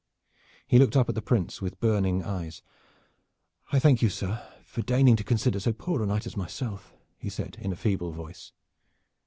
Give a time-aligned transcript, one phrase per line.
[0.65, 2.63] He looked up at the Prince with burning eyes.
[3.71, 6.91] "I thank you, sir, for deigning to consider so poor a knight as myself,"
[7.29, 8.51] said he in a feeble voice.